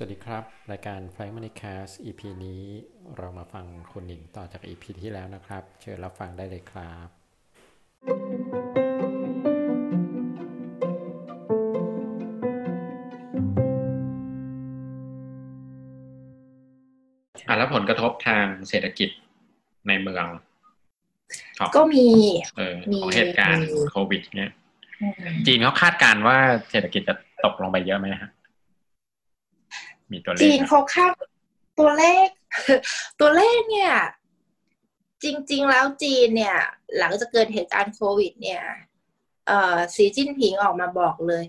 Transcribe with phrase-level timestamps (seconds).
[0.00, 2.62] สวัสดีครับ รายการ Flight Money Cast EP นี้
[3.16, 7.08] เรามาฟังคุณหนิงต่อจาก EP ที่แล้วนะครับ เชิญรับฟังได้เลยครับ
[17.48, 19.10] อะแล้วผลกระทบทางเศรษฐกิจ
[19.88, 20.26] ในเมือง
[21.58, 22.06] ของก็มี
[22.56, 24.50] เออมีของเหตุการณ์มีโควิด เนี่ย
[25.46, 26.38] จีนเขาคาดการณ์ว่า
[26.70, 28.30] เศรษฐกิจจะตกลงไปเยอะไหมฮะ
[30.12, 31.12] มีตัวเลขจีนไหมเขาคาด
[31.78, 32.28] ตัวเลข
[33.20, 33.92] ตัวเลขเนี่ย
[35.24, 36.56] จริง ๆ แล้วจีนเนี่ย
[36.98, 38.62] หลังจากเกิดเหตุการณ์โควิด เนี่ย
[39.46, 41.44] เอ่อสีจิ้นผิงออกมาบอกเลย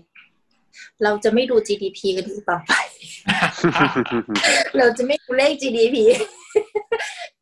[1.02, 2.72] เราจะไม่ดู GDP กันอีกต่อไป
[4.78, 5.96] เราจะไม่ดูเลข GDP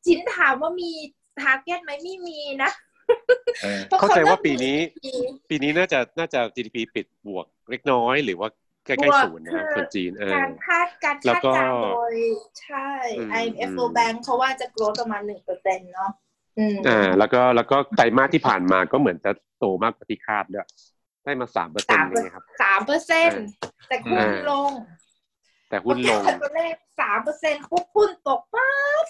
[0.05, 0.91] จินถามว่ามี
[1.41, 2.71] ทาร์เก็ตไหมไม่มีนะ
[3.63, 8.49] เออพระเข้าใจว่าริ่มปีนี้ GDP ปีนี้น่าจะน่าจะ GDP ปิดบวกเล็กน้อย หรือว่า
[8.89, 12.15] ใกบล้วกๆศูนย์นะครับคือส่วนจีนเออการคาดการแล้วคาดก็การณ์โดย
[12.63, 16.11] ใช่อืม IMF อืม World Bank เขาว่าจะ growth ประมาณหนึ่งเปอร์เซ็นต์เนาะ
[16.59, 20.69] อืมอ่าแล้วก็แล้วก็ไตรมาสที่ผ่านมาก็เหมือนจะโตมากกว่าที่คาดด้วย
[21.25, 23.45] ได้มาสามเปอร์เซ็นสาต์มเลยครับสามเปอร์เซ็นต์
[23.89, 24.73] แต่หุ้นอ่าลง
[25.71, 29.07] แต่หุ้นลงประกาศตัวเลขสามเปอร์เซ็นต์ปุ๊บหุ้นตกปั๊บ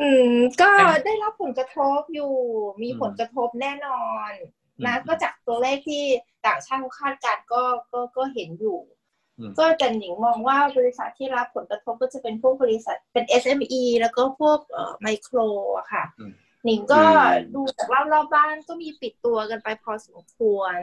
[0.00, 0.70] อืม ก็
[1.04, 2.32] ได้รับผลกระทบอยู่
[2.82, 4.32] มีผลกระทบแน่นอน
[4.86, 6.02] นะก็จากตัวเลขที่
[6.46, 8.78] ต่างชาติเขาคาดการณ์ก็ก็ก็เห็นอยู่
[9.38, 15.38] อืมก็แต่หนิงมองว่าบริษัทที่รับผลกระทบก็จะเป็นพวกบริษัทเป็น SME แล้วก็พวกเอ่อไมโคร
[15.78, 16.32] อะค่ะอืม
[16.64, 20.76] หนิงก็อืมดูจากรอบรอบๆบ้านก็มีปิดตัวกันไปพอสมควร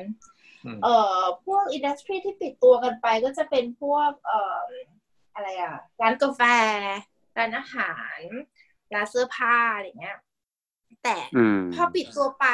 [0.66, 4.60] อืมเอ่อพวกอินดัสทรีที่ปิดตัวกันไปก็จะเป็นพวกเอ่อ
[5.34, 6.42] อะไรอะร้านกาแฟ
[7.38, 8.20] ร้านอาหาร
[8.94, 10.18] ร้านเสื้อผ้าอะไรเงี้ย
[11.04, 12.46] แต่อืมพอปิดตัวไป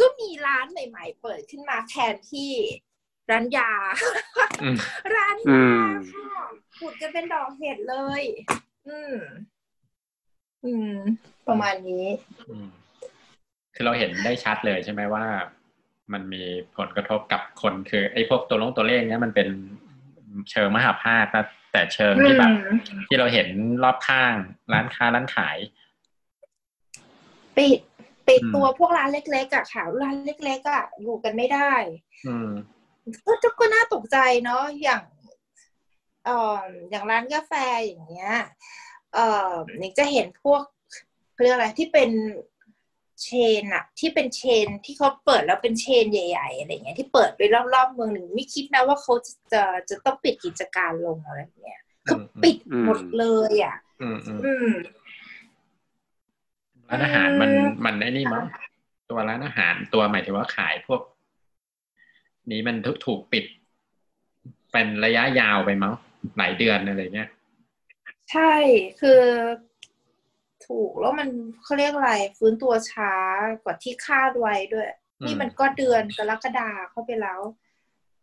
[0.00, 2.52] ก็มีร้านใหม่ ๆ เปิดขึ้นมาแทนที่
[3.30, 3.70] ร้านยา
[4.62, 4.76] อืม
[5.16, 6.44] ร้านอืยามค่ะ
[6.78, 8.22] ขุดกันเป็นดอกเห็ดเลย
[8.88, 9.14] อืม
[10.64, 10.96] อืม
[11.48, 12.06] ประมาณนี้
[12.48, 12.68] อืม
[13.74, 15.24] คือเราเห็นได้ชัดเลยใช่ไหมว่า
[16.12, 16.42] มันมี
[16.76, 19.48] ผลกระทบกับคนคือ ไอ้พวกตัวลงตัวเลขเนี้ยมันเป็น
[20.50, 23.48] เชิงมหาภาคนะแต่เชิงที่แบบอืมที่เราเห็น
[23.82, 24.34] รอบข้าง
[24.72, 25.58] ร้านค้าร้านขาย
[27.56, 27.78] ปิด
[28.28, 31.72] ปิดอืมตัวพวกร้านเล็กๆอะค่ะร้านเล็กๆอะอยู่กันไม่ได้
[32.26, 32.50] อืม
[33.26, 35.02] ก็ก็น่าตกใจเนาะอย่าง
[36.24, 37.52] เอ่ออย่างร้านกาแฟ
[37.84, 38.32] อย่างเงี้ย
[39.14, 40.62] เอ่อนิงจะเห็นพวก
[41.32, 42.10] เขาเรียกอะไรที่เป็น
[43.22, 43.28] เช
[43.62, 47.40] นอะที่เป็นเชนที่เขาเปิดแล้วเป็นเชนใหญ่ๆอะไรเงี้ยที่เปิดไป
[47.74, 54.70] รอบๆเมืองหนึ่งไม่คิดนะว่าเขาจะจะจะต้องปิดกิจการลงอะไรเงี้ยคืออมปิดอืมหมดเลยอะอืมอืมอืม
[56.88, 58.44] ร้านอาหารมันอืมมันไอ้นี่มั้ง
[59.10, 61.00] ตัวร้านอาหารตัวหมายถึงว่าขายพวก
[62.50, 63.44] นี้มันถูกถูกปิด
[64.72, 65.94] เป็นระยะยาวไปมั้ง
[66.38, 67.28] หลายเดือนอะไรเงี้ย
[68.32, 68.52] ใช่
[69.00, 69.20] คือ
[70.66, 71.28] ถูกแล้วมัน
[71.62, 73.12] เขาเรียกอะไร ฟื้นตัวช้า
[73.64, 74.86] กว่าที่คาดไว้ด้วย
[75.20, 77.40] อืมนี่มันก็เดือนกรกฎาเข้าไปแล้ว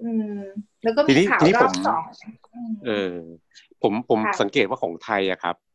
[0.01, 0.39] อืม
[0.83, 2.03] แล้วก็ทีมีนี้ข่าวทีนี้รอบผมสอง
[2.53, 3.13] อืมเออ
[3.81, 5.70] ผมผมค่ะสังเกตว่าของไทยอะครับเอ่อ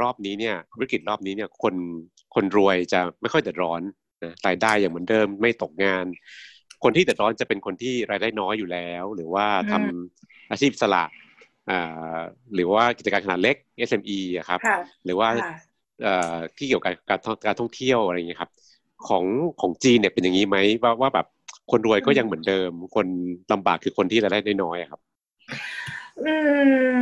[0.00, 1.74] รอบนี้เนี่ยวิกฤตรอบนี้เนี่ยคน
[2.34, 3.82] คนรวยจะไม่ค่อยเดือดร้อน
[4.22, 6.04] นะรายได้อย่างเหมือนเดิมไม่ตกงาน
[6.82, 11.04] คนที่เดือดร้อนจะเป็นคนที่รายได้น้อยอยู่แล้ว หรือว่าทำอาชีพอิสระ
[11.70, 12.20] อ่า
[12.54, 13.56] หรือว่ากิจการขนาดเล็ก
[13.88, 15.52] SME อะครับค่ะหรือว่าค่ะ
[16.02, 18.50] เอ่อที่เกี่ยวกับการท่องการท่องเที่ยวอะไรอย่างเงี้ยครับ
[19.08, 19.24] ของ
[19.60, 21.26] ของจีนเนี่ยเป็นอย่างนี้ไหมว่าว่าแบบ
[21.70, 23.06] คนรวยก็ยังเหมือนเดิม คน
[23.52, 25.00] ลำบากคือคนที่รายได้น้อยๆอะครับ
[26.24, 26.32] อื
[26.96, 26.98] ม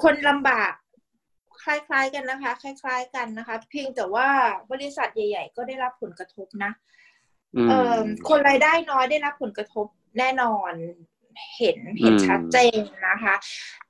[0.00, 0.72] คนลำบาก
[1.66, 4.28] คล้ายๆกันนะคะ คล้าย ๆกันนะคะ เพียงแต่ว่า
[4.72, 6.72] บริษัทใหญ่ ๆ ก็ได้รับผลกระทบนะ
[7.56, 9.86] อืมเอ่อคนรายได้น้อยได้รับผลกระทบ
[10.18, 10.72] แน่นอน
[11.56, 13.34] เห็นเห็นอืมชัดเจนนะคะ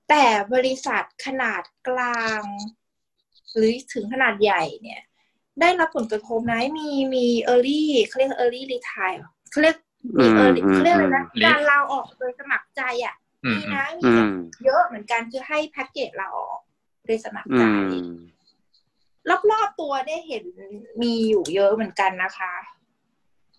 [0.09, 2.43] แต่บริษัทขนาดกลาง
[3.55, 5.01] หรือถึงขนาดใหญ่เนี่ย
[5.61, 9.77] ได้รับผลกระทบนะมีมี early เขาเรียก early retire เขาเรียก
[10.21, 13.15] มี early เขาเรียกอะไรนะอืมการลาออกโดยสมัครใจอะ
[13.45, 14.31] อืมมีนะอืมีม
[14.65, 16.46] เยอะเหมือนกันคือให้แพ็กเกจลาออก
[17.07, 17.63] โดยสมัครอืใจ
[18.09, 18.11] ม
[19.51, 20.45] รอบๆตัวได้เห็น
[21.03, 22.55] มีอยู่เยอะเหมือนกันนะคะ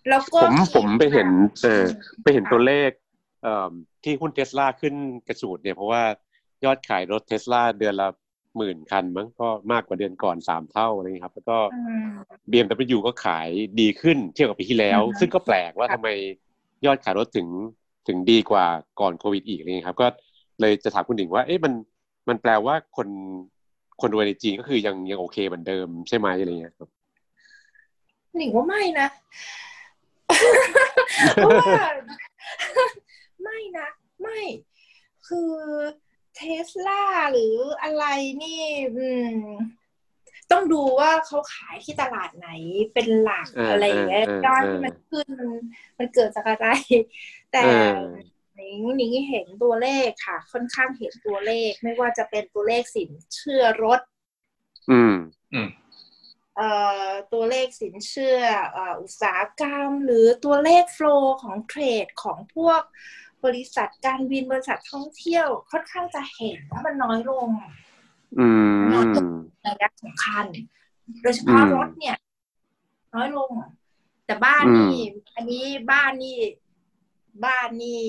[0.08, 1.28] แล้วก็ผมผมไปเห็น
[1.62, 1.84] เออ
[2.22, 2.90] ไปเห็นค่ะตัวเลข
[3.42, 3.72] เอ่อ
[4.04, 4.94] ที่หุ้นเทสลาขึ้น
[5.28, 6.02] กระฉูดเนี่ยเพราะว่า
[6.64, 8.08] ยอดขายรถเทสลาเดือนละ
[8.56, 12.10] หมื่นคันมั้งก็มากกว่าเดือนก่อนสามเท่าอะไรอย่างเงี้ยครับ แล้วก็อืม
[12.50, 13.48] BMW ก็ขาย
[13.80, 16.08] ดีขึ้นเทียบกับปีที่แล้วอือฮึซึ่งก็แปลกว่าค่ะทำไม
[16.86, 17.48] ยอดขายรถถึง
[18.08, 18.66] ถึงดีกว่า
[19.00, 20.06] ก่อนโควิดอีกอะไรเงี้ยครับ ก็
[20.60, 21.72] เลยจะถามคุณหนิงว่าเอ๊ะมัน
[22.28, 23.08] มันแปลว่าคน
[24.00, 26.88] คนรวยในจีนก็คือยังยังโอเคเหมือนเดิมใช่ไหมอะไรเงี้ยครับ
[28.36, 29.08] หนิงว่าไม่นะ
[31.34, 31.84] เพราะว่า
[33.42, 33.88] ไม่นะ
[34.20, 34.40] ไม่
[35.28, 35.52] คือ
[36.36, 37.02] เทสลา
[37.32, 38.04] หรืออะไร
[38.42, 38.62] นี่
[38.96, 39.34] อืม
[40.52, 42.48] ต้องดูว่าเขาขายที่ตลาดไหน
[42.94, 45.50] เป็นหลักเอออะไรอย่างเงี้ยเออเออยอดที่มันขึ้นมัน
[45.98, 46.66] มันเกิดจากอะไร
[47.52, 54.00] แต่เออห นิงหนิงเห็นตัวเลขค่ะ ค่อนข้างเห็นตัวเลข ไม่ว่าจะเป็นตัวเลขสินเชื่อรถ
[54.90, 55.14] อืม
[55.52, 55.68] อืม
[56.56, 56.68] เอ่
[57.08, 58.38] อตัวเลขสินเชื่อ
[58.72, 61.06] เอ่ออุตสาหกรรม หรือตัวเลขโฟล
[61.42, 62.82] ของเทรดของพวก
[63.44, 67.48] บริษัทการบินบริษัทท่องเที่ยว ค่อนข้างจะเห็นว่ามันน้อยลง
[68.38, 68.46] อื
[68.76, 70.46] มในระยะสำคัญ
[71.22, 72.16] โดยเฉพาะอืมรถเนี่ย
[73.14, 73.50] น้อยลง
[74.26, 74.96] แต่บ้านนี่
[75.34, 76.38] อันนี้บ้านนี่
[77.44, 78.02] บ้านนี่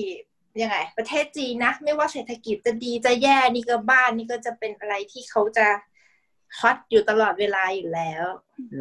[0.62, 5.66] ยังไง ประเทศจีนนะ ไม่ว่าเศรษฐกิจจะดีจะแย่นี่ก็บ้านนี่ก็จะเป็นอะไรที่เขาจะ
[6.58, 8.24] ฮอตอยู่ตลอดเวลาอยู่แล้ว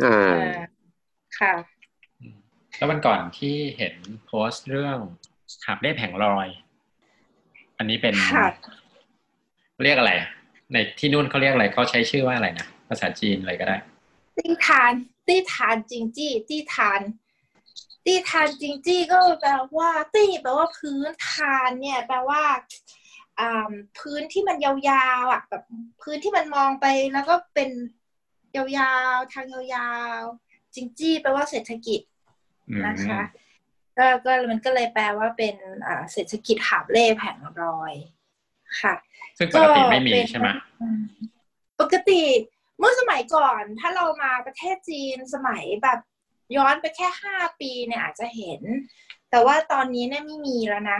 [0.03, 0.59] อ่าอ่า
[1.39, 1.53] ค่ะ
[2.77, 3.95] แล้ววันก่อนที่เห็น
[4.25, 4.97] โพสต์เรื่อง
[5.65, 6.47] หาบเล่แผงลอย
[7.77, 8.47] อันนี้เป็นค่ะ
[9.83, 10.13] เรียกอะไร
[10.73, 13.77] ในที่นู่นเขาเรียกอะไรเขาใช้ชื่อว่าอะไรนะภาษาจีนอะไรก็ได้
[14.37, 14.93] ตี้ทาน
[15.27, 17.01] ตี้ทานจริงจี้ ตี้ทาน
[18.09, 22.43] ตี้ทานจริงจี้ก็แปลว่าตี้แปลว่าพื้นทานเนี่ยแปลว่า
[23.39, 24.73] อ่าพื้นที่มันยา
[25.21, 25.63] วๆอะแบบ
[26.03, 27.69] พื้นที่มันมองไปแล้วก็เป็น
[28.55, 32.01] ยาวๆทางยาวๆจริงจี้แปลว่าเศรษฐกิจ
[32.69, 33.21] อืมนะคะ
[33.97, 35.55] ก็ก็มันก็เลยแปลว่าเป็น
[35.87, 37.93] อ่าเศรษฐกิจหาบเล่แผงรอย
[38.81, 38.93] ค่ะ
[39.37, 40.49] ซึ่งปกติไม่มีใช่ไหม
[40.81, 41.01] อืม
[41.79, 42.21] ปกติ
[42.79, 45.99] เมื่อสมัยก่อนถ้าเรามาประเทศจีนสมัยแบบ
[46.55, 48.61] ย้อนไปแค่ห้าปีเนี่ยอาจจะเห็น
[49.29, 50.99] แต่ว่าตอนนี้เนี่ยไม่มีแล้วนะ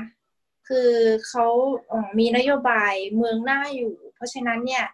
[0.67, 0.91] คือ
[1.27, 1.45] เขา
[1.87, 4.85] เอ่อมีนโยบายเมืองหน้าอยู่ เพราะฉะนั้นเนี่ย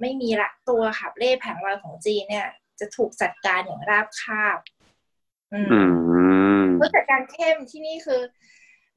[0.00, 2.46] ไม่มีละตัวขับเล่แผงลอยของจีนเนี่ย
[2.80, 4.58] จะถูกจัดการอย่างราบคาบ
[5.52, 5.78] อืมอื
[6.62, 8.20] มผู้จัดการเข้มที่นี่คือ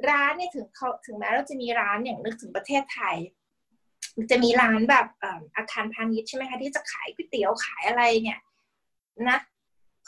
[0.10, 3.18] ร้านเนี่ยถึงเขาถึงแม้เราจะมีร้านอย่างนึกถึงประเทศไทย
[4.18, 8.40] มันจะมีร้านแบบเอ่ออาคารพาณิชย์ใช่ไหมคะที่จะขายก๋วยเตี๋ยวขายอะไรเนี่ย
[9.30, 9.40] นะ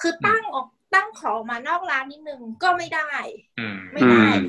[0.02, 3.12] คือตั้งออกตั้งของออกมานอกร้านนิดนึงก็ไม่ได้
[3.60, 4.40] อืมไม่อืได้ม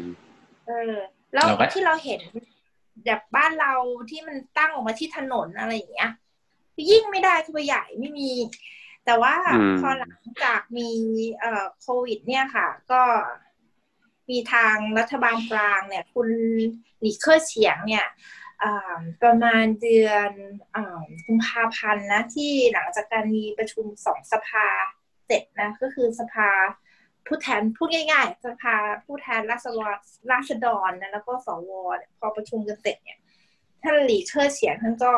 [0.66, 0.94] เออ
[1.32, 2.20] แล้วเราก็ที่เราเห็น
[3.04, 3.72] แบบบ้านเรา
[4.10, 6.10] ที่มันตั้งออกมาที่ถนนอะไรอย่างเงี้ย
[6.90, 8.32] ยิ่งไม่ได้คือใหญ่ไม่มี
[9.04, 10.90] แต่ว่าอืมพอหลังจากมี
[11.40, 13.02] เอ่อโควิด เนี่ยค่ะ ก็
[14.30, 16.28] มีทางรัฐบาลกลางเนี่ย คุณ
[17.00, 18.06] หลีเคอร์เฉียงเนี่ย
[18.62, 20.30] อ่าประมาณเดือน
[20.76, 24.66] อากุมภาพันธ์นะที่หลังจากการมีประชุมสองสภา
[25.26, 26.48] เสร็จนะก็คือสภา
[27.26, 28.74] ผู้แทนพูดง่ายๆสภา
[29.04, 29.96] ผู้แทนราษฎร
[30.32, 31.70] ราษฎรนะแล้วก็สว
[32.18, 33.18] พอประชุมกันเสร็จเนี่ย
[33.82, 35.12] ท่านหลีเคอร์เฉียงท่านก็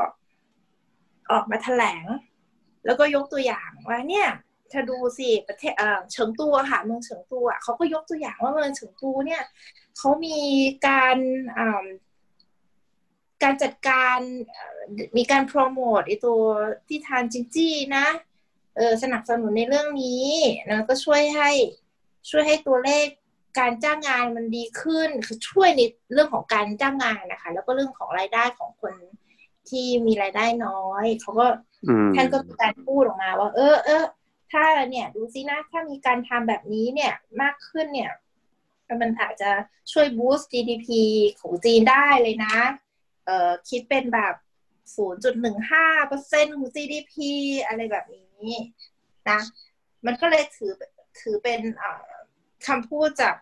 [1.30, 2.04] ออกมาแถลง
[2.86, 4.28] แล้วก็ยกตัวอย่างว่าเนี่ย
[4.70, 9.42] เธอดูสิประเทศเออเฉิงตูค่ะเมืองเฉิงตูอะเขาก็ยกตัวอย่างว่าเมืองเฉิงตูเนี่ย
[9.98, 10.38] เขามี
[10.86, 11.16] การ
[11.58, 11.86] อ่า
[13.42, 14.18] การจัดการ
[15.16, 16.40] มีการโปรโมทไอตัว
[16.88, 18.06] ที่ทานจิงจี้นะ
[18.76, 20.26] เออสนับสนุนในเรื่องนี้
[20.66, 21.50] แล้วก็ช่วยให้
[22.30, 23.06] ช่วยให้ตัวเลข
[23.58, 25.82] การจ้างงานมันดีขึ้นคือช่วยใน
[26.12, 28.94] เรื่องของการจ้างงานนะคะ แล้วก็เรื่องของรายได้ของคน
[29.68, 31.46] ที่มีรายได้น้อยเขาก็
[31.88, 34.04] อืมท่านก็มีการพูดออกมาว่า เออเออ
[34.52, 38.12] ถ้าเนี่ยดูซินะถ้ามีการทำแบบนี้เนี่ยมากขึ้นเนี่ย
[39.00, 39.50] มันอาจจะ
[39.92, 40.88] ช่วยบูสต์ GDP
[41.40, 42.56] ของจีนได้เลยนะ
[43.26, 44.34] เอ่อคิดเป็นแบบ
[44.96, 47.14] 0.15เปอร์เซ็นของ GDP
[47.66, 48.25] อะไรแบบนี้
[49.30, 49.40] นะ
[50.06, 50.72] มันก็เลยถือ
[51.20, 52.06] ถือเป็นเอ่อ
[52.66, 53.36] คำพูดจาก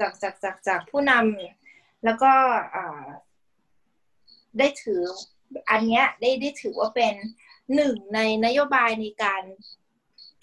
[0.00, 2.32] จากจากจากจากผู้นำแล้วก็
[2.72, 3.04] เอ่อ
[4.58, 5.02] ได้ถือ
[5.70, 7.14] อันเนี้ยได้ได้ถือว่าเป็น
[7.74, 9.42] หนึ่งในนโยบายในการ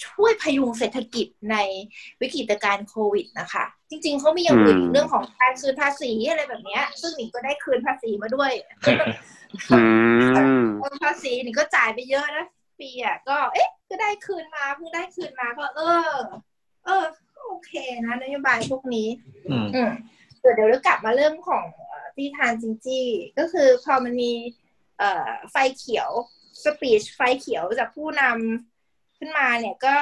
[0.06, 1.58] ช่วยพยุงเศรษฐกิจใน
[2.22, 8.52] วิกฤตการณ์โควิดนะคะ จริง ๆเขามีอย่างอื่นอีกเรื่องของการคืนภาษีอะไรแบบเนี้ย ซึ่งหนิงก็ได้คืนภาษีมาด้วย
[9.72, 9.82] อื
[10.64, 12.46] มโอนภาษีหนิงก็จ่ายไปเยอะนะ
[12.80, 16.12] ปีอะก็เอ๊ะ ก็ได้คืนมาเพิ่งได้คืนมาก็เออ
[16.86, 17.06] เออ
[17.36, 17.72] ก็โอเค
[18.06, 19.08] นะนโยบายพวกนี้
[19.50, 19.92] อืมอืม
[20.40, 23.08] เดี๋ยวเดี๋ยวเรากลับมาเรื่องของเอ่อที่ทานจิงจี้
[23.40, 24.32] ก็คือพอมันมี
[25.00, 26.10] เอ่อไฟเขียว
[26.64, 29.96] สปีชไฟเขียวจากผู้นำขึ้นมาเนี่ยก็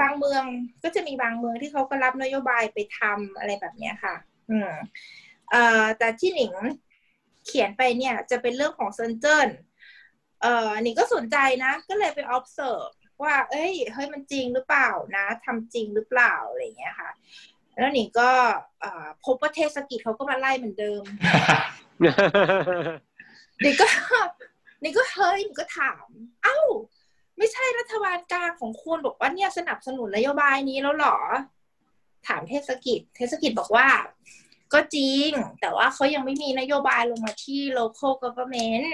[0.00, 0.44] บางเมือง
[0.82, 4.14] ก็จะมีบางเมืองที่เขาก็รับนโยบายไปทำอะไรแบบเนี้ยค่ะ
[4.50, 4.72] อืม
[5.50, 6.52] เอ่อแต่ที่หนิง
[7.46, 9.48] เขียนไปเนี่ยจะเป็นเรื่องของเซนเจิ้น
[10.42, 12.88] เอ่อหนิงก็สนใจนะ ก็เลยไป observe
[13.22, 17.10] ว่า เอ้ยเฮ้ยมันจริงหรือเปล่านะทำจริงหรือเปล่าอะไรอย่างเงี้ยค่ะ
[17.76, 18.30] แล้วหนิงก็
[18.80, 21.02] เอ่อพบว่าเทศกิจเขาก็มาไล่เหมือนเดิม
[23.64, 23.86] นี่ก็
[24.82, 26.06] นี่ก็เฮ้ยนี่ก็ถาม
[26.44, 26.58] เอ้า
[27.38, 31.16] ไม่ใช่รัฐบาลกลางของคุณบอกว่าเนี่ยสนับสนุนนโยบายนี้แล้วเหรอ
[32.28, 33.88] ถามเทศกิจ เทศกิจบอกว่า
[34.72, 38.86] ก็จริง แต่ว่าเขายังไม่มีนโยบายลงมาที่ local government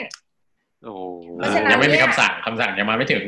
[0.84, 0.94] โอ้
[1.36, 3.22] เพราะฉะนั้นยังไม่มีเนี่ยคำสั่งคำสั่งยังมาไม่ถึง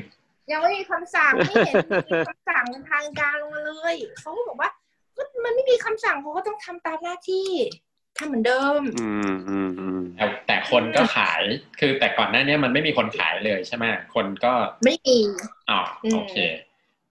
[0.51, 1.77] ยังไม่มีคำสั่งไม่เห็น
[2.09, 4.71] มีคำสั่งเป็นทางการลงมาเลยเขาก็บอกว่า
[5.17, 7.49] ก็มันไม่มีคำสั่งเขาก็ต้องทำตามหน้าที่
[8.19, 11.43] ทำเหมือนเดิม อืมอืมอืมแต่แต่คนก็ขาย
[11.79, 13.85] คือแต่ก่อนหน้านี้มันไม่มีคนขายเลยใช่ไหม
[14.15, 14.53] คนก็
[14.85, 15.19] ไม่มี
[15.71, 16.37] อ๋ออมโอเค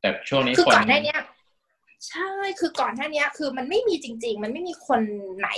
[0.02, 1.22] แต่ช่วงนี้คือคนก่อนหน้าเนี้ย
[2.10, 5.02] ใช่ คือก่อนหน้าเนี้ยคือมันไม่มีจริง ๆ มันไม่มีคน
[5.38, 5.50] ไหน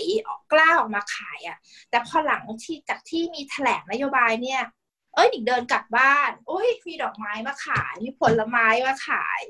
[0.51, 1.57] กล้าออกมาขายอะ่ะ
[1.89, 4.61] แต่พอหลังที่จากที่มีแถลงนโยบายเนี่ย
[5.17, 9.41] เอ้ยหนิงเดินกลับบ้าน โอ้ยมีดอกไม้มาขาย มีผลไม้มาขาย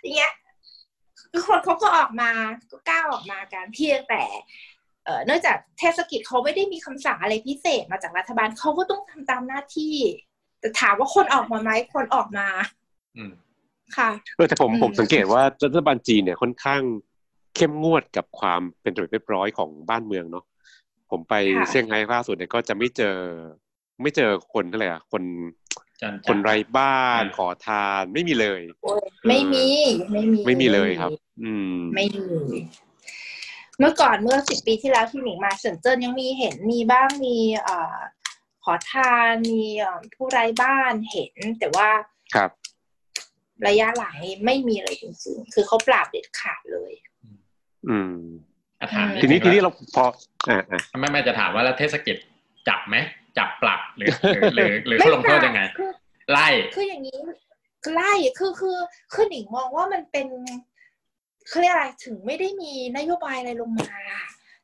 [0.00, 0.32] อย่างเงี้ย
[1.30, 2.30] คือคนเขาก็ออกมา
[2.70, 4.22] ก็กล้าออกมากันเพียงแต่
[5.04, 9.96] เอ่อเนื่องจากเทศกิจเขาไม่ได้มีคำสั่งอะไรพิเศษมาจากรัฐบาลเขาก็ต้องทำตามหน้าที่
[10.60, 12.48] แต่ถามว่าคนออกมาไหมคนออกมา
[13.16, 13.32] อืม
[13.96, 16.82] ค่ะเออแต่ผมอืมผมสังเกตว่ารัฐบาลจีนเนี่ยค่อนข้าง
[17.56, 20.44] เข้มงวดกับความเป็นระเบียบเรียบร้อยของบ้านเมืองเนาะ
[21.10, 23.16] ผมไปค่ะเซี่ยงไฮ้ล่าสุดเนี่ยก็จะไม่เจอ
[24.00, 25.22] ไม่เจอคนเท่าไหร่อะคน
[26.00, 29.66] จันคนไร้บ้านอืมขอทานไม่มีเลยโอ้ยไม่มี
[30.12, 31.10] ไม่มี ไม่มีเลยครับ
[31.42, 32.28] อืม ไม่มี
[33.78, 37.96] เมื่อก่อนเมื่อสิบปีที่แล้วที่หนิงมาเซินเจิ้นยังมีเห็นมีบ้างมีเอ่อ
[38.64, 41.88] ขอทานมีเอ่อผู้ไร้บ้านเห็น แต่ว่า
[42.34, 42.50] ครับ
[43.66, 46.92] ระยะหลังนี้ไม่มีเลยจริงๆคือเขาปราบเด็ดขาดเลย
[47.88, 48.14] อืม
[48.80, 50.04] อะถามอืมทีนี้ดทีงนี้ว่าเราพอ
[50.48, 52.16] อ่าอ่าไม่ไม่จะถามว่าแล้วเทศกิจ
[52.68, 52.96] จับไหม
[53.38, 55.90] จับปรับหรือหรือหรือหรือเขาลงโทษยังไงคือ
[56.30, 57.18] ไล่คืออย่างนี้
[57.94, 58.78] ไล่คือคือ
[59.12, 60.26] คือหนิงมองว่ามันเป็น
[61.48, 63.90] เขาเรียกอะไรถึงไม่ได้มีนโยบายอะไรลงมา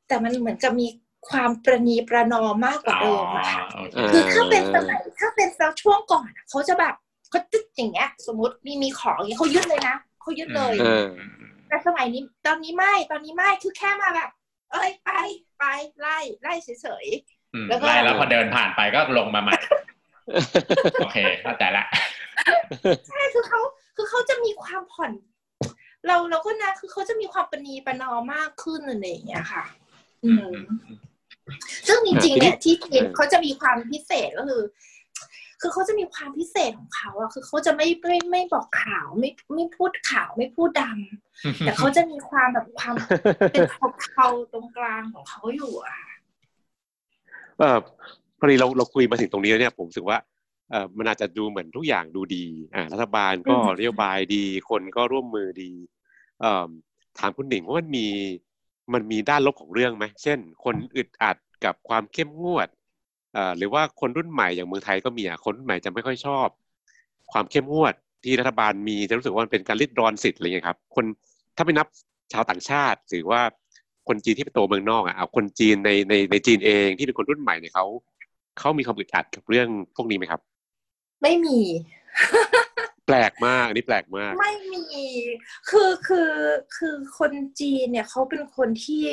[0.07, 0.89] แต่มันเหมือนกับมี
[1.29, 5.49] ความประนีประนอมมากกว่าอ๋อเดิมอะค่ะโอเคคือถ้าเป็นสมัยถ้าเป็น
[5.83, 6.95] ช่วงก่อนอะเขาจะแบบ
[7.31, 11.07] เขาตึ๊ดอย่างเงี้ย สมมติมีมีของอย่างเงี้ยเขายึดเลยนะเขายึดเลยเออ
[11.69, 14.31] แต่สมัยนี้ตอนนี้ไม่ตอนนี้ไม่คือแค่มาแบบ
[14.73, 15.11] เอ้ยไป
[15.59, 15.65] ไป
[16.01, 16.69] ไล่ไล่เฉ
[17.05, 17.38] ยอืม
[17.69, 19.57] แล้วก็ไล่แล้วพอเดินผ่านไปก็ลงมาใหม่
[21.01, 23.61] โอเคเข้าใจละๆใช่คือเขา
[23.97, 25.13] คือเขาจะมีความผ่อน
[26.07, 29.65] เราเราก็นะคือเขาจะมีความประนีประนอมมากขึ้นอะไรอย่างเงี้ยค่ะ
[30.25, 30.51] อืม
[31.87, 34.63] ซึ่งจริงๆเนี่ยที่จีนเออเขาจะมีความพิเศษก็คือ
[35.61, 42.95] คือเขาจะมีความพิเศษของเขาอะคือเขาจะไม่ไม่ไม่บอกข่าวไม่ไม่พูดข่าวไม่พูดดำแต่เขาจะมีความแบบความ
[43.53, 43.63] เป็น
[44.11, 45.97] เทาๆตรงกลางของเขาอยู่อะ
[47.59, 47.79] เออ
[48.39, 50.19] พอดีเราเราคุยมาถึงตรงนี้แล้วเนี่ยผมรู้สึกว่า
[50.71, 55.71] เออมันอาจจะดูเหมือนทุกอย่างดูดีอ่ารัฐบาลก็นโยบายดี คนก็ร่วมมือดี
[56.41, 56.69] เอ่อ
[57.19, 58.07] ถามคุณหนิงว่ามันมี
[58.93, 62.69] มันมีด้านลบของเรื่องไหมเช่น คนอึดอัดกับความเข้มงวด
[63.35, 66.49] เอ่อหรือว่าคนรุ่นใหม่อย่างเมืองไทยก็มีอะคนรุ่นใหม่จะไม่ค่อยชอบ
[67.33, 71.05] ความเข้มงวดที่รัฐบาลมีจะรู้สึกว่ามันเป็นการริดรอนสิทธิ์อะไรเงี้ยครับ คน
[71.57, 71.87] ถ้าไม่นับ
[72.33, 73.41] ชาวต่างชาติหรือว่า
[74.09, 77.87] คนจีนที่เป็นโตเมืองนอกอะเอาคนจีนในในในจีนเองที่เป็นคนรุ่นใหม่เนี่ยเขา
[78.59, 80.41] เขามีความอึดอัดกับเรื่องพวกนี้ไหมครับ
[81.23, 81.59] ไม่มี
[83.07, 84.85] แปลกมากอันนี้แปลกมาก ไม่มี
[85.71, 86.33] คือคือ
[86.77, 89.05] คือคนจีนเนี่ยเขาเป็นคนที่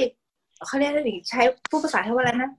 [0.68, 2.50] เขาเรียกอะไรใช้ผู้ภาษาไทยว่าอะไรนะ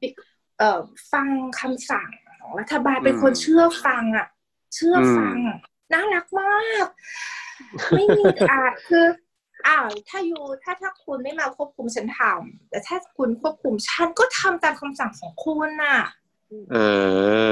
[0.59, 0.78] เอ่อ
[1.12, 1.26] ฟัง
[1.61, 2.09] คำสั่ง
[2.40, 4.26] ของรัฐบาลเป็นคนอืมเชื่อฟังอะ
[4.75, 5.37] เชื่อฟัง
[5.93, 6.87] น่ารักมาก
[7.95, 9.07] ไม่มีอาจคือ
[9.66, 15.99] อ้าวถ้าอยู่ถ้าถ้าคุณไม่มาควบคุมฉันทำแต่ถ้าคุณควบคุมฉันก็ทำตามคำสั่งของคุณน่ะ
[16.73, 16.76] เอ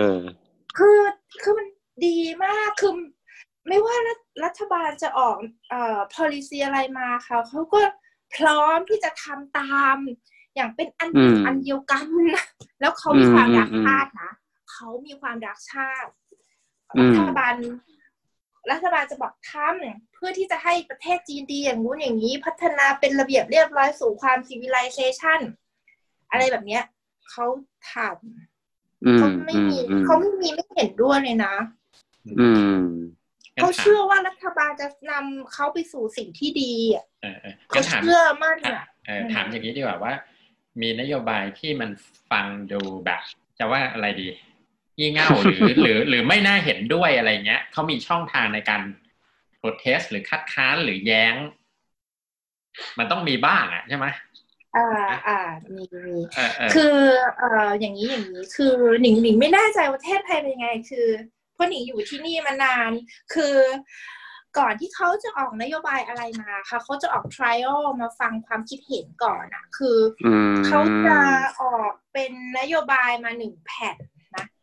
[0.08, 0.10] อ
[0.76, 1.00] คือ
[1.42, 1.66] คือมัน
[2.06, 2.92] ดีมากคือ
[3.68, 5.36] ไม่ว่ารัฐรัฐบาลจะออก
[5.70, 7.80] เอ่อ policy อะไรมาค่ะเขาก็
[8.36, 9.96] พร้อมที่จะทำตาม
[10.54, 12.06] อย่างเป็นอันอืมอันเดียวกัน
[12.80, 14.30] แล้วเขามีความรักอืมชาตินะ
[14.72, 16.10] เขามีความรักชาติ
[16.96, 17.54] อืมรัฐบาล
[18.70, 25.40] รัฐบาลจะบอกทำเพื่อที่จะให้ประเทศจีนดีอย่างงู้นอย่างนี้ พัฒนาเป็นระเบียบเรียบร้อยสู่ความ civilization
[26.30, 26.82] อะไรแบบเนี้ย
[27.30, 27.46] เขา
[27.92, 31.54] ทำอืมเขาไม่มีอืมเขาไม่มีไม่เห็นด้วยเลยนะ
[32.40, 32.80] อืม
[33.54, 40.12] งั้นเขาถามเชื่อว่ารัฐบาลจะนำเขาไปสู่สิ่งที่ดีอะเออเออเขางั้นถามเชื่อมั่นอะเออถามอย่างนี้ดีกว่าว่า
[40.80, 41.90] มีนโยบายที่มัน
[42.30, 43.22] ฟังดูแบบ
[43.58, 44.28] จะว่าอะไรดี
[45.00, 48.82] ยี่เง่าหรือหรือหรือไม่น่าเห็นด้วยอะไรเงี้ยเขามีช่องทางในการ
[49.60, 51.34] protest หรือคัดค้านหรือแย้ง
[52.98, 54.06] มันต้องมีบ้างอะใช่ไหม
[54.76, 54.88] อ่า
[55.28, 55.40] อ่า
[55.74, 56.96] มีมีเออเออคือ
[57.38, 61.08] เอ่ออย่างนี้อย่างนี้คือหนิงหนิงไม่แน่ใจว่าประเทศไทยเป็นยังไง คือ
[61.54, 62.90] เพราะหนิงอยู่ที่นี่มานาน
[63.34, 63.56] คือ
[64.58, 71.18] ก่อนที่เขาจะออกนโยบายอะไรมาค่ะเขาจะออก trial มาฟังความคิดเห็นก่อนอะคืออืมเขาจะ
[71.62, 74.13] ออกเป็นนโยบายมาหนึ่งแผ่นนะ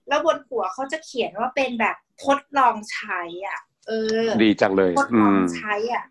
[0.08, 3.92] แล้วบนหัวเขาจะเขียนว่าเป็นแบบทดลองใช้ อะ เอ
[4.26, 6.06] อ ดีจังเลยทดอืลองมใช้อะ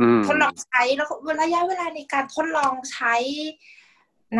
[0.00, 3.14] อืมทดลองใช้แล้วก็ระยะเวลาในการทดลองใช้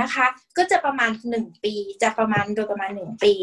[0.01, 3.35] นะคะ ก็จะประมาณหนึ่งปี จะประมาณโดยประมาณหนึ่งปี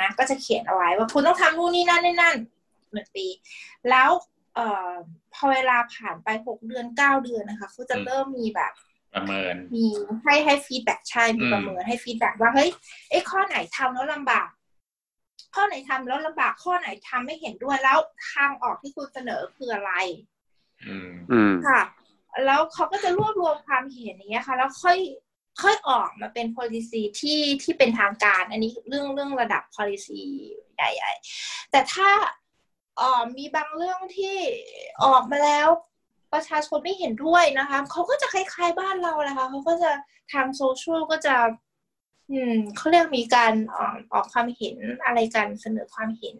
[0.00, 2.36] นะ ก็จะเขียนเอาไว้ว่าคุณต้องทำนู่นนี่นั่นนี่นั่น
[2.92, 3.26] หนึ่งปี
[3.90, 4.10] แล้ว
[4.54, 4.92] เอ่อ
[5.34, 8.72] พอเวลาผ่านไปหกเดือนเก้าเดือนนะคะเขาจะเริ่มมีแบบ
[9.14, 9.86] ประเมินมี
[10.24, 12.70] ให้ให้ feedback ใช่มีอืมประเมินให้ feedback ว่าเฮ้ย
[13.10, 14.48] ไอ้ข้อไหนทำแล้วลำบาก
[15.56, 17.98] ข้อไหนทำแล้วลำบากข้อไหนทำไม่เห็นด้วยแล้ว
[18.32, 19.92] ทางออกที่คุณเสนอคืออะไร
[20.86, 21.80] อืมอืมค่ะ
[22.44, 24.98] แล้วเขาก็จะรวบรวมความเห็นนี้ค่ะ แล้วค่อย
[25.62, 30.22] ค่อยออกมาเป็น policy ที่ที่เป็นทางการ อันนี้เรื่องเรื่องระดับ policy
[30.74, 32.10] ใหญ่ๆแต่ถ้า
[32.96, 34.36] เอ่อมีบางเรื่องที่
[35.04, 35.68] ออกมาแล้ว
[36.32, 39.90] ประชาชนไม่เห็นด้วยนะคะเขาก็จะคล้ายๆบ้านเราแหละค่ะเขาก็จะ
[40.32, 41.34] ทางโซเชียลก็จะ
[42.30, 46.36] อืมเขาเรียกมีการออกออกความเห็นอะไรกันเสนอความเห็น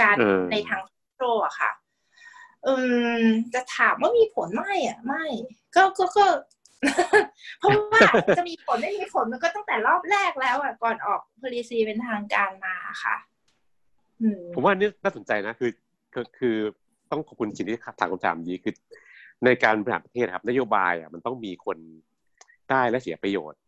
[0.00, 1.70] การเออในทางโซเชียลอะค่ะ
[2.66, 2.74] อื
[3.22, 3.24] ม
[3.54, 5.24] จะถามว่ามีผลไม่อะไม่
[5.76, 6.26] ก็ก็ก็
[7.58, 8.00] เพราะว่า
[8.38, 12.74] จะมีผลไม่มีผลมันก็ตั้งแต่รอบแรกแล้วอะก่อนออก policy เป็นทางการมา
[13.04, 13.16] ค่ะ
[14.20, 15.70] อืมผมว่านี่น่าสนใจนะคือ
[16.12, 16.56] คือคือ
[17.10, 18.74] ต้องขอบคุณจินที่ถามคำถามนี้คือ
[19.44, 21.76] ในการบริหารประเทศครับ นโยบายอะมันต้องมีคน
[22.70, 23.60] ได้และเสียประโยชน์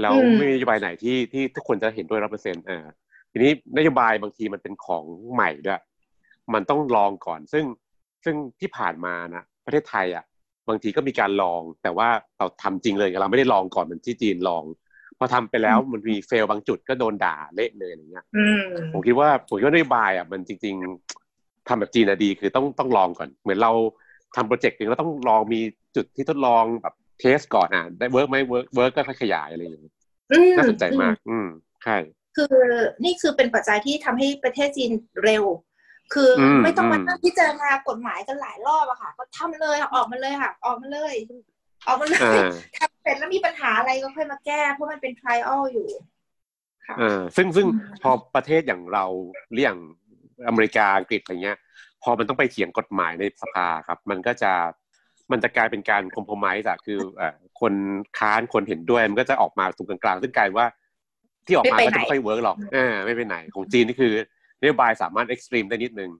[0.00, 2.86] แล้วอืมไม่มีนโยบายไหนที่ที่ทุกคนจะเห็นด้วยร้อเปอร์เซ็นต์อ่า
[3.32, 5.80] ทีนี้นโยบายบางทีมันเป็นของใหม่ด้วย
[6.54, 7.64] มันต้องลองก่อน ซึ่ง
[8.24, 10.24] ซึ่งที่ผ่านมานะประเทศไทยอะ
[10.68, 14.64] บางทีก็มีการลอง แต่ว่าเราทำจริงเลยเราไม่ได้ลองก่อนเหมือนที่จีนลอง
[15.18, 20.74] พอทำไปแล้วมันมี fail บางจุดก็โดนด่าเละเลยอะไรเงี้ยอืมผมคิดว่าผมคิดว่านโยบายอะมันจริง
[21.22, 23.72] ๆทำแบบจีนอะดีคือต้องต้องลองก่อน เหมือนเรา
[24.36, 25.60] ทำ project หนึ่งเราต้องลองมี
[25.96, 29.94] จุดที่ทดลองแบบ test ก่อนอะได้ work ไหม work work ก็ค่อยขยายอะไรอย่างเงี้ย
[30.32, 31.48] อืมน่าสนใจมาก อืม
[31.84, 31.96] ใช่
[32.36, 32.54] คือ
[33.04, 34.90] นี่คือเป็นปัจจัยที่ทำให้ประเทศจีน
[35.24, 35.44] เร็ว
[36.12, 41.14] คืออมไม่ต้องมาอืมนั่งพิจารณากฎหมายกันหลายรอบอะค่ะ ก็ทำเลยค่ะออกมาเลยค่ะ ออกมาเลย
[41.86, 45.88] ออกมาเลยอ่าทำเสร็จแล้วมีปัญหาอะไรก็ค่อยมาแก้ เพราะมันเป็น trial อยู่
[46.86, 49.04] ค่ะอ่าซึ่งซึ่งอืมพอประเทศอย่างเรา
[49.54, 49.74] อย่าง
[50.46, 51.58] อเมริกาอังกฤษอะไรเงี้ย
[52.02, 54.52] พอมันต้องไปเถียงกฎหมายในสภาครับ มันก็จะ
[55.32, 57.72] มันจะกลายเป็นการคอมโพม s e อะคือเอ่อคน
[58.18, 60.68] ค้านคนเห็นด้วยมันก็จะออกมาตรงกลางๆซึ่งกลายว่า
[61.46, 64.12] ที่ออกมาไม่ก็ไปไหนจะไม่ค่อย work หรอกอ่าไม่ไปไหน ของจีนนี่คือ
[64.60, 66.10] นโยบายสามารถ extreme ได้นิดนึง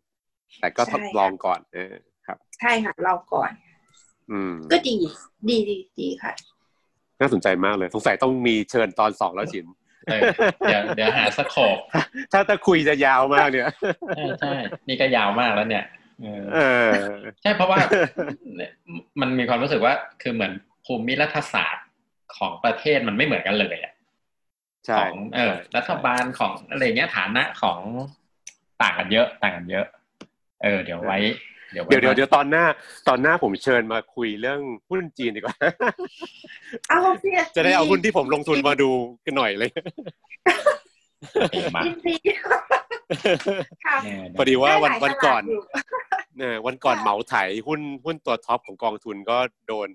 [0.61, 1.95] แต่ก็ทดลองก่อนเออ
[2.27, 3.51] ครับ ใช่ค่ะเราก่อน
[4.31, 4.97] อืม ก็ดี
[5.49, 6.33] ดีดีดีค่ะ
[7.21, 9.67] น่าสนใจมากเลย สงสัยต้องมีเชิญตอนสองแล้วจิน
[10.07, 10.23] เออ
[10.65, 11.77] เดี๋ยวเดี๋ยวหาสโคป
[12.33, 13.67] ถ้าถ้าคุยจะยาวมากเนี่ย
[14.17, 14.53] ใช่ใช่
[14.89, 16.00] นี่ก็ยาวมากแล้วเนี่ยเออเออ
[17.43, 17.79] ใช่เพราะว่า
[18.57, 18.73] เนี่ย
[19.21, 20.53] มันมีความรู้สึกว่า คือเหมือน
[20.87, 21.87] ภูมิรัฐศาสตร์
[22.37, 23.95] ของประเทศมันไม่เหมือนกันเลยอะ
[24.87, 27.79] ใช่ของเออรัฐบาลของอะไรเงี้ยฐานะของ
[28.83, 29.87] ต่างกันเยอะ ต่างกันเยอะ
[30.63, 31.19] เออเดี๋ยวไว้
[31.73, 32.65] เดี๋ยวไว้ เดี๋ยวเดี๋ยวเดี๋ยวตอนหน้า
[33.09, 35.57] ตอนหน้าผมเชิญมาคุยเรื่องหุ้นจีนดีกว่า
[36.89, 38.91] เอาสิจะได้เอาหุ้นที่ผมลงทุนมาดู
[39.25, 39.71] กันหน่อยเลย
[41.55, 42.90] ดีมากยินดีค่ะเออ
[44.39, 45.63] พอดีว่าวันได้หลยวันก่อนตลาดยู่
[46.39, 47.35] เนี่ยวันก่อนค่ะเหมาไถ
[47.67, 49.89] หุ้นหุ้นตัวท็อปของกองทุนก็โดน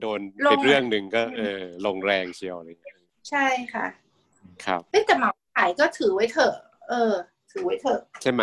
[0.00, 3.86] โดนลงเป็นเรื่องหนึ่งก็ เออ ลงแรงเชียวอะไรอย่างเลยใช่ค่ะ
[4.64, 6.54] ครับเอ้ยแต่เหมาขายก็ถือไว้เถอะ
[6.88, 7.12] เออ
[7.52, 8.42] ถือไว้เถอะใช่ไหม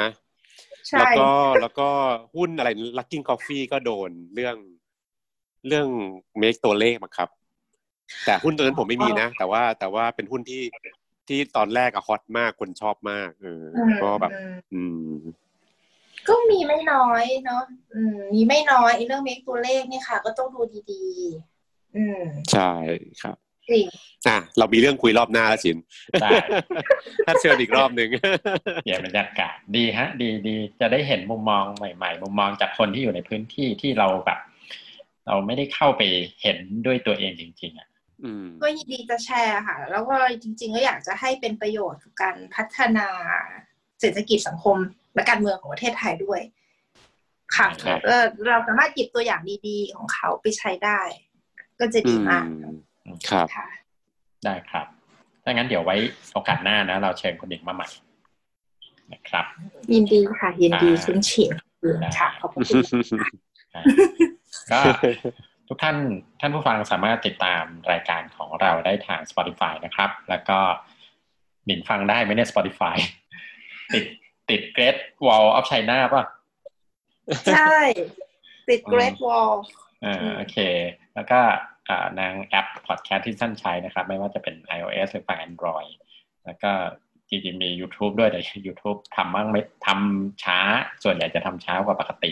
[0.88, 1.30] ใช่แล้วก็
[1.62, 1.90] แล้วก็
[2.36, 4.56] หุ้นอะไร Lucking Coffee ก็โดนเรื่อง
[5.68, 5.88] เรื่อง
[6.40, 7.30] เมคตัวเลขมาครับ
[8.26, 10.62] แต่หุ้นตัวนั้นผมไม่มีนะ แต่ว่าแต่ว่าเป็นหุ้นที่
[11.30, 14.32] ที่ตอนแรกอะฮอตมากคนชอบมากเอออืมก็แบบ
[14.74, 15.36] อืมอืม
[16.30, 17.64] ก็มีไม่น้อยเนาะ
[17.94, 20.62] อืม มีไม่น้อยไอ้เรื่องเมคตัวเลขเนี่ยค่ะ ก็ต้องดู
[20.92, 22.72] ดีๆ อืม ใช่
[23.22, 23.38] ครับ
[23.70, 23.86] จริง
[24.28, 25.78] อะเรามีเรื่องคุยรอบหน้าแล้วสิน
[26.22, 26.32] ได้
[27.26, 28.10] ถ้าเชิญอีกรอบหนึ่ง
[28.84, 34.40] เปลี่ยนบรรยากาศดีฮะ ดีดีจะได้เห็นมุมมองใหม่ๆ มุมมองจากคนที่อยู่ในพื้นที่ที่เราแบบ
[35.28, 36.02] เราไม่ได้เข้าไป
[36.42, 37.97] เห็นด้วยตัวเองจริง ๆ อะอืม
[38.62, 43.08] ก็ยินดีจะแชร์ค่ะ แล้วก็จริง ๆ ก็อยากจะให้เป็นประโยชน์กับการพัฒนา
[44.00, 44.78] เศรษฐกิจสังคม
[45.16, 46.42] และการเมืองของประเทศไทยด้วย
[47.56, 51.00] ค่ะครับเออเราสามารถหยิบตัวอย่างดีๆ ของเขาไปใช้ได้
[51.80, 52.70] ก็จะดีมากอื
[53.16, 53.68] มครับค่ะ
[54.46, 54.86] ได้ครับ
[55.44, 55.96] ถ้างั้นเดี๋ยวไว้
[56.34, 57.88] โอกาสหน้านะ เราเชิญคนอีกมาใหม่
[59.14, 59.46] นะครับ
[59.94, 61.52] ยินดีค่ะ ยินดีอ่าคุ้นชิน
[62.20, 62.64] ค่ะขอบคุณ
[63.76, 63.84] อะ
[64.72, 64.80] ก็
[65.68, 65.98] ทุกท่าน
[66.40, 70.60] ท่านผู้ฟังสามารถติดตามรายการของเราได้ทาง Spotify นะครับ แล้วก็
[71.66, 72.96] หมินฟังได้ไหมเนี่ย Spotify
[73.94, 74.06] ติด
[74.50, 76.24] ติด Great Wall of China ป่ะ
[77.54, 77.80] ใช่
[78.70, 79.54] ติด Great Wall
[80.06, 80.58] อ่าอืมโอเค
[81.16, 81.40] แล้วก็
[81.90, 85.92] อ่านางแอปพอดแคสต์ที่ท่านใช้นะครับ ไม่ว่าจะเป็น iOS หรือฝั่ง Android
[86.46, 86.72] แล้วก็
[87.30, 90.60] จริงๆมี YouTube ด้วยแต่ YouTube ทำบ้างไม่ทำช้า
[91.04, 92.32] ส่วนใหญ่จะทำช้ากว่าปกติ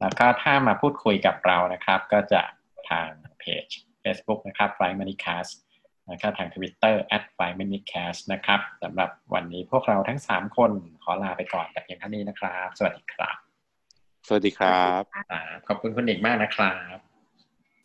[0.00, 2.40] แล้วก็ถ้ามาพูดคุยกับเรานะครับ ก็จะ
[2.90, 3.66] ทางเพจ
[4.04, 5.54] Facebook นะครับ Fly Money Cast
[6.06, 10.70] แล้วก็ทางทวิตเตอร์ at f i v e minute cast นะครับสำหรับวันนี้พวกเราทั้งสามคน
[11.02, 13.36] ขอลาไปก่อนแต่เพียงเท่านี้นะครับ สวัสดีครับ
[14.28, 16.96] สวัสดีครับอ่าขอบคุณคุณหนิงมากนะครับ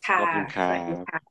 [0.06, 1.29] ค่ะขอบคุณครับสวัสดีค่ะ